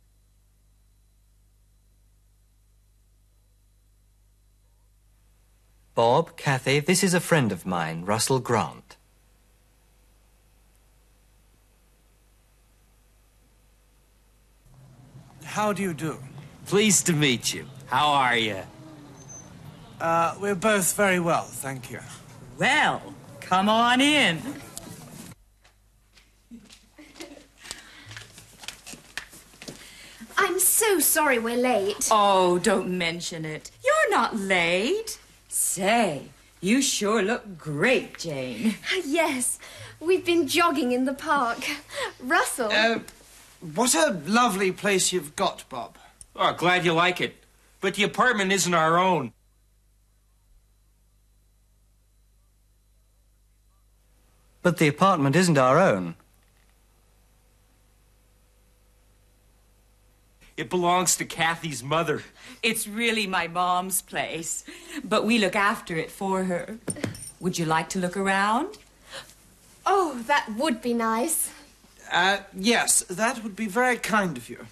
Bob, 5.94 6.36
Kathy, 6.36 6.78
this 6.78 7.02
is 7.02 7.12
a 7.12 7.20
friend 7.20 7.50
of 7.50 7.66
mine, 7.66 8.04
Russell 8.04 8.38
Grant. 8.38 8.96
How 15.42 15.72
do 15.72 15.82
you 15.82 15.92
do? 15.92 16.18
Pleased 16.66 17.06
to 17.06 17.12
meet 17.12 17.52
you. 17.52 17.66
How 17.86 18.10
are 18.10 18.36
you? 18.36 18.62
Uh, 20.00 20.36
we're 20.40 20.54
both 20.54 20.94
very 20.94 21.18
well, 21.18 21.42
thank 21.42 21.90
you. 21.90 21.98
Well, 22.58 23.02
come 23.40 23.68
on 23.68 24.00
in. 24.00 24.40
I'm 30.36 30.60
so 30.78 31.00
sorry 31.00 31.40
we're 31.40 31.56
late. 31.56 32.08
Oh, 32.10 32.58
don't 32.60 32.96
mention 32.96 33.44
it. 33.44 33.70
You're 33.84 34.10
not 34.10 34.36
late. 34.36 35.18
Say, 35.48 36.28
you 36.60 36.80
sure 36.82 37.20
look 37.20 37.58
great, 37.58 38.18
Jane. 38.18 38.76
Yes, 39.04 39.58
we've 39.98 40.24
been 40.24 40.46
jogging 40.46 40.92
in 40.92 41.04
the 41.04 41.14
park. 41.14 41.58
Russell. 42.20 42.70
Uh, 42.70 43.00
what 43.74 43.92
a 43.94 44.20
lovely 44.26 44.70
place 44.70 45.12
you've 45.12 45.34
got, 45.34 45.64
Bob. 45.68 45.98
Oh, 46.36 46.52
glad 46.52 46.84
you 46.84 46.92
like 46.92 47.20
it. 47.20 47.34
But 47.80 47.94
the 47.94 48.04
apartment 48.04 48.52
isn't 48.52 48.72
our 48.74 48.98
own. 48.98 49.32
But 54.62 54.76
the 54.76 54.86
apartment 54.86 55.34
isn't 55.34 55.58
our 55.58 55.78
own. 55.78 56.14
It 60.58 60.68
belongs 60.68 61.16
to 61.18 61.24
Kathy's 61.24 61.84
mother. 61.84 62.24
It's 62.64 62.88
really 62.88 63.28
my 63.28 63.46
mom's 63.46 64.02
place, 64.02 64.64
but 65.04 65.24
we 65.24 65.38
look 65.38 65.54
after 65.54 65.96
it 65.96 66.10
for 66.10 66.44
her. 66.44 66.78
Would 67.38 67.60
you 67.60 67.64
like 67.64 67.88
to 67.90 68.00
look 68.00 68.16
around? 68.16 68.76
oh, 69.86 70.20
that 70.26 70.48
would 70.56 70.82
be 70.82 70.94
nice. 70.94 71.52
Uh, 72.10 72.38
yes, 72.52 73.04
that 73.08 73.42
would 73.44 73.54
be 73.54 73.68
very 73.68 73.96
kind 73.96 74.36
of 74.36 74.50
you. 74.50 74.66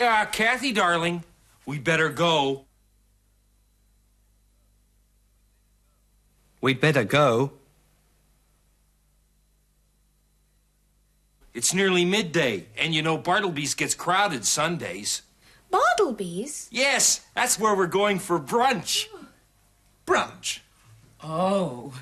Ah, 0.00 0.28
Kathy, 0.30 0.72
darling, 0.72 1.22
we'd 1.64 1.84
better 1.84 2.08
go. 2.08 2.64
We'd 6.60 6.80
better 6.80 7.04
go. 7.04 7.52
It's 11.54 11.72
nearly 11.72 12.04
midday, 12.04 12.66
and 12.76 12.92
you 12.92 13.00
know 13.00 13.16
Bartleby's 13.16 13.74
gets 13.74 13.94
crowded 13.94 14.44
Sundays. 14.44 15.22
Bartleby's? 15.70 16.68
Yes, 16.72 17.20
that's 17.34 17.60
where 17.60 17.76
we're 17.76 17.86
going 17.86 18.18
for 18.18 18.40
brunch. 18.40 19.06
Brunch. 20.04 20.58
Oh, 21.22 21.92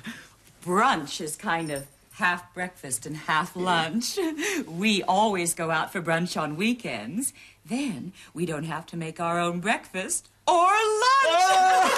brunch 0.65 1.21
is 1.21 1.35
kind 1.35 1.69
of 1.69 1.85
half 2.13 2.51
breakfast 2.55 3.05
and 3.05 3.15
half 3.15 3.55
lunch. 3.55 4.17
We 4.67 5.03
always 5.03 5.53
go 5.53 5.69
out 5.69 5.91
for 5.93 6.01
brunch 6.01 6.39
on 6.39 6.55
weekends. 6.55 7.31
Then 7.63 8.11
we 8.33 8.47
don't 8.47 8.63
have 8.65 8.87
to 8.87 8.97
make 8.97 9.19
our 9.19 9.39
own 9.39 9.59
breakfast 9.59 10.29
or 10.47 10.71
lunch. 10.71 11.93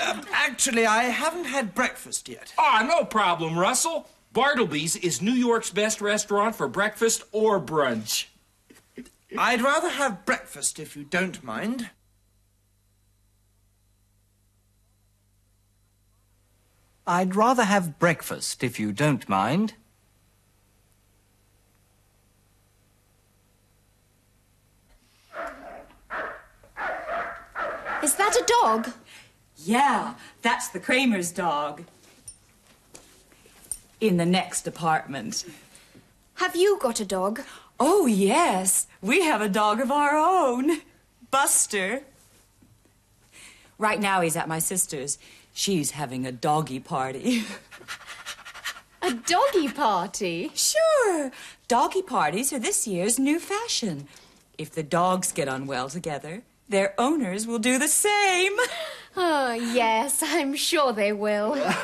Actually, 0.32 0.86
I 0.86 1.04
haven't 1.04 1.46
had 1.46 1.74
breakfast 1.74 2.28
yet. 2.28 2.52
Ah, 2.58 2.86
no 2.88 3.04
problem, 3.04 3.58
Russell. 3.58 4.08
Bartleby's 4.34 4.96
is 4.96 5.22
New 5.22 5.32
York's 5.32 5.70
best 5.70 6.00
restaurant 6.00 6.56
for 6.56 6.66
breakfast 6.66 7.22
or 7.30 7.60
brunch. 7.60 8.26
I'd 9.38 9.62
rather 9.62 9.88
have 9.88 10.26
breakfast 10.26 10.80
if 10.80 10.96
you 10.96 11.04
don't 11.04 11.42
mind. 11.44 11.90
I'd 17.06 17.36
rather 17.36 17.62
have 17.62 18.00
breakfast, 18.00 18.64
if 18.64 18.80
you 18.80 18.90
don't 18.90 19.28
mind. 19.28 19.74
Is 28.02 28.16
that 28.16 28.34
a 28.34 28.44
dog? 28.62 28.90
Yeah, 29.56 30.14
that's 30.42 30.70
the 30.70 30.80
Kramer's 30.80 31.30
dog. 31.30 31.84
In 34.04 34.18
the 34.18 34.26
next 34.26 34.66
apartment. 34.66 35.46
Have 36.34 36.54
you 36.54 36.78
got 36.78 37.00
a 37.00 37.06
dog? 37.06 37.40
Oh, 37.80 38.04
yes, 38.04 38.86
we 39.00 39.22
have 39.22 39.40
a 39.40 39.48
dog 39.48 39.80
of 39.80 39.90
our 39.90 40.14
own. 40.14 40.82
Buster. 41.30 42.02
Right 43.78 43.98
now 43.98 44.20
he's 44.20 44.36
at 44.36 44.46
my 44.46 44.58
sister's. 44.58 45.16
She's 45.54 45.92
having 45.92 46.26
a 46.26 46.32
doggy 46.32 46.80
party. 46.80 47.44
A 49.00 49.14
doggy 49.14 49.68
party? 49.68 50.50
Sure. 50.54 51.32
Doggy 51.66 52.02
parties 52.02 52.52
are 52.52 52.58
this 52.58 52.86
year's 52.86 53.18
new 53.18 53.40
fashion. 53.40 54.06
If 54.58 54.70
the 54.70 54.82
dogs 54.82 55.32
get 55.32 55.48
on 55.48 55.66
well 55.66 55.88
together, 55.88 56.42
their 56.68 56.92
owners 56.98 57.46
will 57.46 57.58
do 57.58 57.78
the 57.78 57.88
same. 57.88 58.52
Oh, 59.16 59.52
yes, 59.52 60.22
I'm 60.22 60.54
sure 60.54 60.92
they 60.92 61.14
will. 61.14 61.56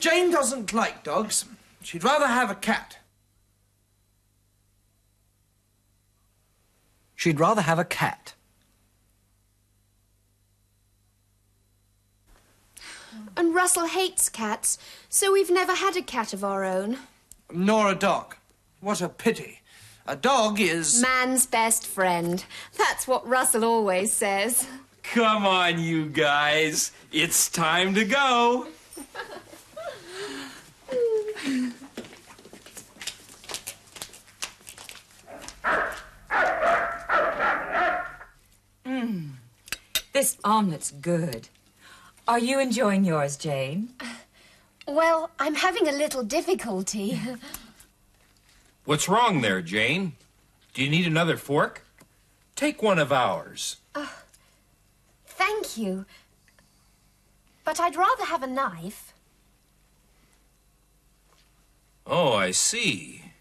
Jane 0.00 0.30
doesn't 0.30 0.72
like 0.72 1.02
dogs. 1.02 1.44
She'd 1.82 2.04
rather 2.04 2.26
have 2.26 2.50
a 2.50 2.54
cat. 2.54 2.98
She'd 7.14 7.40
rather 7.40 7.62
have 7.62 7.78
a 7.78 7.84
cat. 7.84 8.34
And 13.36 13.54
Russell 13.54 13.86
hates 13.86 14.28
cats, 14.28 14.78
so 15.08 15.32
we've 15.32 15.50
never 15.50 15.74
had 15.74 15.96
a 15.96 16.02
cat 16.02 16.32
of 16.32 16.44
our 16.44 16.64
own. 16.64 16.98
Nor 17.52 17.90
a 17.90 17.94
dog. 17.94 18.36
What 18.80 19.00
a 19.00 19.08
pity. 19.08 19.60
A 20.06 20.16
dog 20.16 20.60
is. 20.60 21.02
Man's 21.02 21.46
best 21.46 21.86
friend. 21.86 22.44
That's 22.76 23.08
what 23.08 23.26
Russell 23.26 23.64
always 23.64 24.12
says. 24.12 24.66
Come 25.02 25.46
on, 25.46 25.78
you 25.78 26.06
guys. 26.06 26.92
It's 27.12 27.48
time 27.48 27.94
to 27.94 28.04
go. 28.04 28.66
This 40.16 40.38
omelet's 40.46 40.92
good. 40.92 41.50
Are 42.26 42.38
you 42.38 42.58
enjoying 42.58 43.04
yours, 43.04 43.36
Jane? 43.36 43.90
Well, 44.88 45.28
I'm 45.38 45.56
having 45.56 45.88
a 45.88 45.92
little 45.92 46.22
difficulty. 46.22 47.20
What's 48.86 49.10
wrong 49.10 49.42
there, 49.42 49.60
Jane? 49.60 50.14
Do 50.72 50.82
you 50.82 50.88
need 50.88 51.06
another 51.06 51.36
fork? 51.36 51.84
Take 52.54 52.82
one 52.82 52.98
of 52.98 53.12
ours. 53.12 53.76
Uh, 53.94 54.06
thank 55.26 55.76
you. 55.76 56.06
But 57.62 57.78
I'd 57.78 57.94
rather 57.94 58.24
have 58.24 58.42
a 58.42 58.46
knife. 58.46 59.12
Oh, 62.06 62.32
I 62.32 62.52
see. 62.52 63.32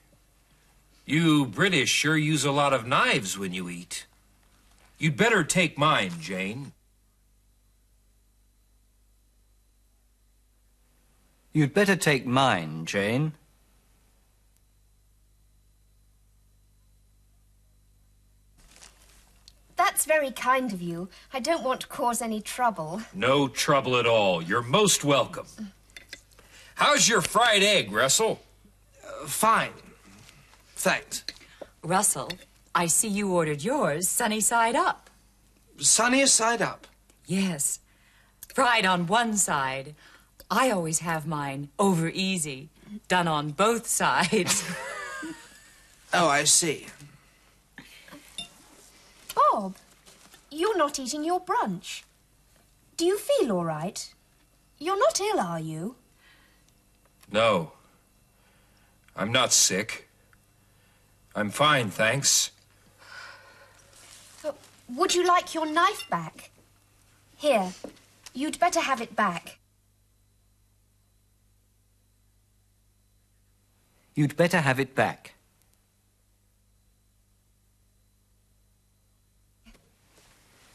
You 1.06 1.46
British 1.46 1.90
sure 1.90 2.18
use 2.18 2.44
a 2.44 2.52
lot 2.52 2.74
of 2.74 2.86
knives 2.86 3.38
when 3.40 3.54
you 3.54 3.70
eat. 3.70 4.08
You'd 4.98 5.18
better 5.18 5.44
take 5.44 5.78
mine, 5.78 6.14
Jane. 6.22 6.72
You'd 11.52 11.74
better 11.74 11.96
take 11.96 12.26
mine, 12.26 12.86
Jane. 12.86 13.34
That's 19.76 20.06
very 20.06 20.32
kind 20.32 20.74
of 20.74 20.82
you. 20.82 21.10
I 21.34 21.40
don't 21.40 21.64
want 21.64 21.82
to 21.82 21.88
cause 21.88 22.22
any 22.22 22.42
trouble. 22.42 23.02
No 23.14 23.48
trouble 23.48 23.98
at 23.98 24.06
all. 24.06 24.42
You're 24.42 24.62
most 24.62 25.04
welcome. 25.04 25.48
How's 26.76 27.08
your 27.08 27.22
fried 27.22 27.64
egg, 27.64 27.92
Russell? 27.92 28.42
Uh, 29.06 29.28
fine. 29.28 29.72
Thanks. 30.76 31.24
Russell, 31.84 32.30
I 32.76 32.88
see 32.88 33.08
you 33.08 33.32
ordered 33.32 33.64
yours 33.64 34.08
sunny 34.08 34.42
side 34.42 34.76
up. 34.76 35.10
Sunny 35.78 36.26
side 36.26 36.62
up. 36.62 36.88
Yes. 37.26 37.80
Fried 38.54 38.86
on 38.86 39.08
one 39.08 39.38
side. 39.38 39.96
I 40.52 40.70
always 40.70 41.00
have 41.00 41.26
mine 41.26 41.70
over 41.80 42.10
easy, 42.10 42.70
done 43.08 43.28
on 43.28 43.52
both 43.52 43.88
sides. 43.88 44.64
Oh, 46.18 46.30
I 46.30 46.46
see. 46.46 46.88
Bob, 49.36 49.76
you're 50.50 50.78
not 50.78 50.98
eating 50.98 51.26
your 51.26 51.42
brunch. 51.42 52.04
Do 52.96 53.04
you 53.04 53.18
feel 53.18 53.52
all 53.52 53.66
right? 53.66 54.14
You're 54.80 54.98
not 54.98 55.20
ill, 55.20 55.42
are 55.42 55.60
you? 55.60 55.96
No. 57.30 57.74
I'm 59.14 59.34
not 59.34 59.52
sick. 59.52 60.08
I'm 61.36 61.50
fine, 61.50 61.90
thanks. 61.90 62.52
But 64.88 64.98
would 64.98 65.16
you 65.16 65.26
like 65.26 65.54
your 65.54 65.66
knife 65.66 66.10
back? 66.10 66.52
Here, 67.38 67.74
you'd 68.34 68.60
better 68.60 68.80
have 68.80 69.02
it 69.02 69.16
back. 69.16 69.58
You'd 74.16 74.38
better 74.38 74.62
have 74.62 74.80
it 74.80 74.96
back. 74.96 75.34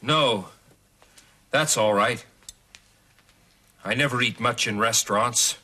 No. 0.01 0.47
That's 1.49 1.75
all 1.75 1.93
right. 1.93 2.23
I 3.83 3.93
never 3.95 4.21
eat 4.21 4.39
much 4.39 4.67
in 4.67 4.79
restaurants. 4.79 5.57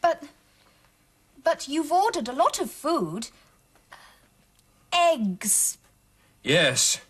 But. 0.00 0.24
But 1.44 1.68
you've 1.68 1.92
ordered 1.92 2.28
a 2.28 2.32
lot 2.32 2.60
of 2.60 2.70
food. 2.70 3.28
Eggs. 4.92 5.78
Yes. 6.42 7.00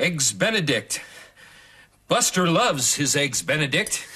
Eggs 0.00 0.32
Benedict. 0.32 1.02
Buster 2.08 2.46
loves 2.48 2.94
his 2.94 3.14
Eggs 3.14 3.42
Benedict. 3.42 4.06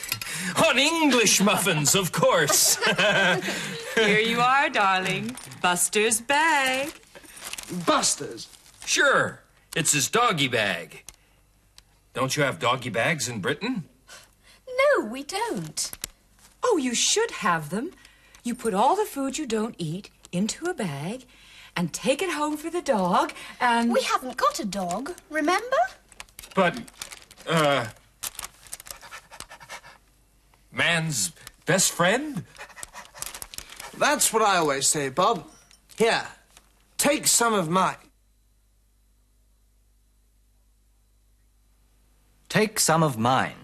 On 0.66 0.78
English 0.78 1.42
muffins, 1.42 1.94
of 1.94 2.10
course. 2.10 2.76
Here 3.94 4.18
you 4.18 4.40
are, 4.40 4.70
darling. 4.70 5.36
Buster's 5.60 6.22
bag. 6.22 6.90
Busters. 7.84 8.48
sure, 8.86 9.42
it's 9.76 9.92
his 9.92 10.08
doggy 10.08 10.48
bag. 10.48 11.04
Don't 12.14 12.34
you 12.34 12.44
have 12.44 12.58
doggy 12.58 12.88
bags 12.88 13.28
in 13.28 13.42
Britain? 13.42 13.84
No, 14.66 15.04
we 15.04 15.22
don't. 15.22 15.90
Oh, 16.62 16.78
you 16.78 16.94
should 16.94 17.30
have 17.30 17.68
them. 17.68 17.90
You 18.42 18.54
put 18.54 18.72
all 18.72 18.96
the 18.96 19.04
food 19.04 19.36
you 19.36 19.46
don't 19.46 19.74
eat 19.76 20.08
into 20.32 20.64
a 20.64 20.72
bag 20.72 21.26
and 21.76 21.92
take 21.92 22.22
it 22.22 22.30
home 22.30 22.56
for 22.56 22.70
the 22.70 22.82
dog 22.82 23.32
and. 23.60 23.92
We 23.92 24.02
haven't 24.02 24.36
got 24.36 24.60
a 24.60 24.64
dog, 24.64 25.12
remember? 25.30 25.76
But, 26.54 26.78
uh. 27.48 27.86
Man's 30.72 31.32
best 31.66 31.92
friend? 31.92 32.44
That's 33.96 34.32
what 34.32 34.42
I 34.42 34.56
always 34.56 34.88
say, 34.88 35.08
Bob. 35.08 35.48
Here, 35.96 36.26
take 36.98 37.26
some 37.26 37.54
of 37.54 37.68
mine. 37.68 37.96
Take 42.48 42.78
some 42.78 43.02
of 43.02 43.18
mine. 43.18 43.54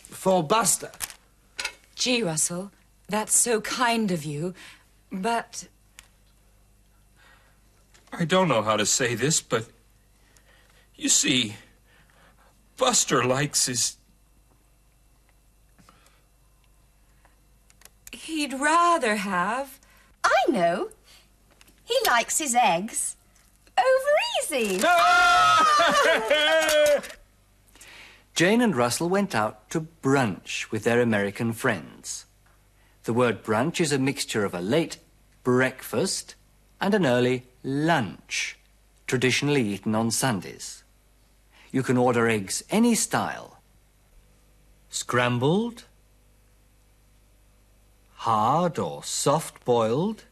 For 0.00 0.42
Buster. 0.42 0.90
Gee, 2.00 2.22
Russell, 2.22 2.72
that's 3.10 3.36
so 3.36 3.60
kind 3.60 4.10
of 4.10 4.24
you. 4.24 4.54
But 5.12 5.68
I 8.10 8.24
don't 8.24 8.48
know 8.48 8.62
how 8.62 8.76
to 8.76 8.86
say 8.86 9.14
this, 9.14 9.42
but. 9.42 9.66
You 10.96 11.10
see, 11.10 11.56
Buster 12.78 13.22
likes 13.22 13.66
his. 13.66 13.98
he'd 18.12 18.54
rather 18.54 19.16
have. 19.16 19.78
I 20.24 20.44
know. 20.48 20.88
He 21.84 21.98
likes 22.06 22.38
his 22.38 22.54
eggs. 22.54 23.16
Over 23.76 24.16
easy. 24.42 24.80
Jane 28.40 28.62
and 28.62 28.74
Russell 28.74 29.10
went 29.10 29.34
out 29.34 29.68
to 29.68 29.86
brunch 30.02 30.70
with 30.70 30.84
their 30.84 31.02
American 31.02 31.52
friends. 31.52 32.24
The 33.02 33.12
word 33.12 33.44
brunch 33.44 33.82
is 33.82 33.92
a 33.92 33.98
mixture 33.98 34.46
of 34.46 34.54
a 34.54 34.62
late 34.62 34.96
breakfast 35.44 36.36
and 36.80 36.94
an 36.94 37.04
early 37.04 37.44
lunch, 37.62 38.56
traditionally 39.06 39.68
eaten 39.68 39.94
on 39.94 40.10
Sundays. 40.10 40.84
You 41.70 41.82
can 41.82 41.98
order 41.98 42.28
eggs 42.28 42.64
any 42.70 42.94
style 42.94 43.60
scrambled, 44.88 45.84
hard 48.24 48.78
or 48.78 49.04
soft 49.04 49.62
boiled, 49.66 50.24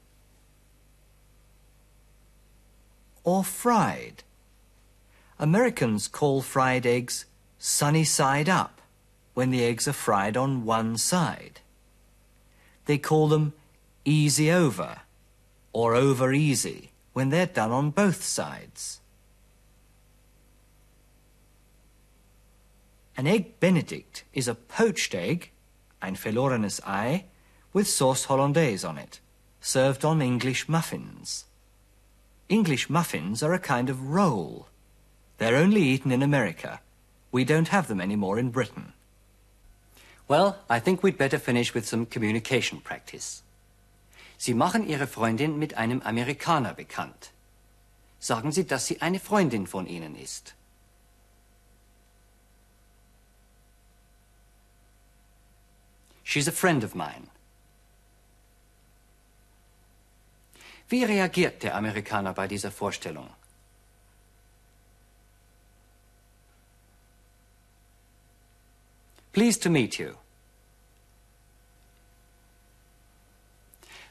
or 3.22 3.44
fried. 3.44 4.22
Americans 5.38 6.08
call 6.08 6.40
fried 6.40 6.86
eggs 6.86 7.26
sunny 7.58 8.04
side 8.04 8.48
up 8.48 8.80
when 9.34 9.50
the 9.50 9.64
eggs 9.64 9.86
are 9.86 9.92
fried 9.92 10.36
on 10.36 10.64
one 10.64 10.96
side. 10.96 11.60
They 12.86 12.98
call 12.98 13.28
them 13.28 13.52
easy 14.04 14.50
over 14.50 15.00
or 15.72 15.94
over 15.94 16.32
easy 16.32 16.92
when 17.12 17.30
they're 17.30 17.46
done 17.46 17.70
on 17.70 17.90
both 17.90 18.22
sides. 18.22 19.00
An 23.16 23.26
egg 23.26 23.58
benedict 23.58 24.22
is 24.32 24.46
a 24.46 24.54
poached 24.54 25.14
egg, 25.14 25.50
ein 26.00 26.14
verlorenes 26.14 26.80
Ei, 26.86 27.24
with 27.72 27.88
sauce 27.88 28.26
hollandaise 28.26 28.84
on 28.84 28.96
it, 28.96 29.20
served 29.60 30.04
on 30.04 30.22
English 30.22 30.68
muffins. 30.68 31.44
English 32.48 32.88
muffins 32.88 33.42
are 33.42 33.52
a 33.52 33.58
kind 33.58 33.90
of 33.90 34.08
roll. 34.08 34.68
They're 35.38 35.56
only 35.56 35.82
eaten 35.82 36.12
in 36.12 36.22
America. 36.22 36.80
We 37.38 37.44
don't 37.44 37.68
have 37.68 37.86
them 37.86 38.00
anymore 38.00 38.36
in 38.40 38.50
Britain. 38.50 38.94
Well, 40.26 40.56
I 40.68 40.80
think 40.80 41.04
we'd 41.04 41.16
better 41.16 41.38
finish 41.38 41.72
with 41.72 41.86
some 41.86 42.04
communication 42.04 42.80
practice. 42.80 43.44
Sie 44.38 44.54
machen 44.54 44.88
Ihre 44.88 45.06
Freundin 45.06 45.56
mit 45.56 45.74
einem 45.74 46.02
Amerikaner 46.02 46.74
bekannt. 46.74 47.30
Sagen 48.18 48.50
Sie, 48.50 48.64
dass 48.66 48.86
sie 48.86 49.00
eine 49.00 49.20
Freundin 49.20 49.68
von 49.68 49.86
Ihnen 49.86 50.16
ist. 50.16 50.54
She's 56.24 56.48
a 56.48 56.52
friend 56.52 56.82
of 56.82 56.96
mine. 56.96 57.28
Wie 60.88 61.04
reagiert 61.04 61.62
der 61.62 61.76
Amerikaner 61.76 62.34
bei 62.34 62.48
dieser 62.48 62.72
Vorstellung? 62.72 63.30
Pleased 69.38 69.62
to 69.62 69.70
meet 69.70 70.00
you. 70.00 70.16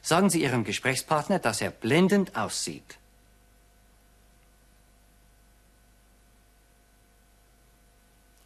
Sagen 0.00 0.30
Sie 0.30 0.42
Ihrem 0.42 0.64
Gesprächspartner, 0.64 1.38
dass 1.38 1.60
er 1.60 1.70
blendend 1.70 2.34
aussieht. 2.34 2.96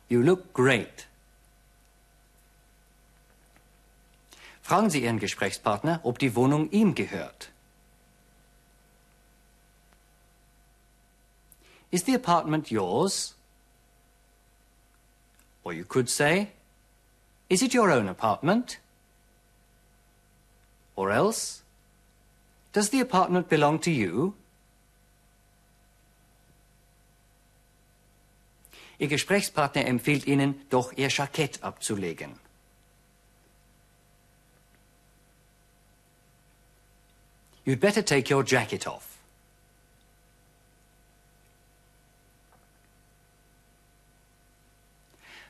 You 0.09 0.23
look 0.23 0.53
great. 0.53 1.07
Fragen 4.63 4.91
Sie 4.91 5.05
Ihren 5.05 5.21
Gesprächspartner, 5.21 6.01
ob 6.03 6.19
die 6.19 6.35
Wohnung 6.35 6.69
ihm 6.73 6.97
gehört. 6.97 7.51
Is 11.93 12.05
the 12.05 12.17
apartment 12.17 12.73
yours? 12.73 13.37
Or 15.63 15.73
you 15.73 15.85
could 15.85 16.11
say, 16.11 16.49
Is 17.53 17.61
it 17.61 17.75
your 17.75 17.91
own 17.91 18.09
apartment? 18.09 18.79
Or 20.97 21.11
else, 21.11 21.63
Does 22.73 22.89
the 22.89 23.01
apartment 23.01 23.51
belong 23.51 23.81
to 23.81 23.91
you? 23.91 24.33
Ihr 28.99 29.09
Gesprächspartner 29.09 29.85
empfiehlt 29.85 30.27
Ihnen, 30.27 30.63
doch 30.71 30.93
Ihr 30.97 31.09
Jackett 31.09 31.63
abzulegen. 31.63 32.39
You'd 37.67 37.81
better 37.81 38.03
take 38.03 38.31
your 38.31 38.45
jacket 38.45 38.87
off. 38.87 39.12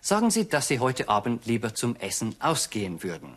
Sagen 0.03 0.31
Sie, 0.33 0.49
dass 0.49 0.67
Sie 0.67 0.81
heute 0.81 1.09
Abend 1.09 1.47
lieber 1.47 1.75
zum 1.75 1.95
Essen 1.97 2.35
ausgehen 2.41 3.05
würden. 3.05 3.37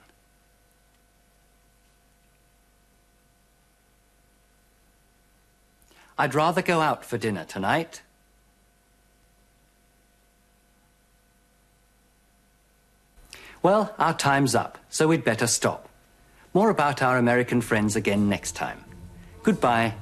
I'd 6.18 6.34
rather 6.34 6.64
go 6.64 6.82
out 6.82 7.06
for 7.06 7.20
dinner 7.20 7.46
tonight. 7.46 8.02
Well, 13.62 13.94
our 14.00 14.14
time's 14.18 14.56
up, 14.56 14.80
so 14.90 15.08
we'd 15.08 15.24
better 15.24 15.48
stop. 15.48 15.88
More 16.54 16.72
about 16.72 17.02
our 17.04 17.18
American 17.18 17.62
friends 17.62 17.96
again 17.96 18.28
next 18.28 18.54
time. 18.56 18.84
Goodbye. 19.44 19.94